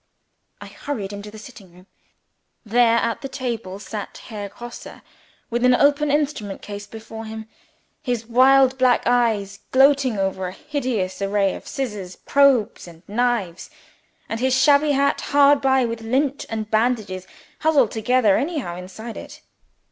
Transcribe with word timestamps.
I 0.59 0.65
hurried 0.65 1.13
into 1.13 1.29
the 1.29 1.37
sitting 1.37 1.71
room. 1.73 1.85
There, 2.65 2.97
at 2.97 3.21
the 3.21 3.29
table, 3.29 3.77
sat 3.77 4.17
Herr 4.29 4.49
Grosse 4.49 4.87
with 5.51 5.63
an 5.63 5.75
open 5.75 6.09
instrument 6.09 6.63
case 6.63 6.87
before 6.87 7.25
him; 7.25 7.47
his 8.01 8.25
wild 8.25 8.79
black 8.79 9.03
eyes 9.05 9.59
gloating 9.71 10.17
over 10.17 10.47
a 10.47 10.53
hideous 10.53 11.21
array 11.21 11.53
of 11.53 11.67
scissors, 11.67 12.15
probes, 12.15 12.87
and 12.87 13.07
knives, 13.07 13.69
and 14.27 14.39
his 14.39 14.55
shabby 14.59 14.93
hat 14.93 15.21
hard 15.21 15.61
by 15.61 15.85
with 15.85 16.01
lint 16.01 16.47
and 16.49 16.71
bandages 16.71 17.27
huddled 17.59 17.91
together 17.91 18.37
anyhow 18.39 18.75
inside 18.77 19.17
it. 19.17 19.43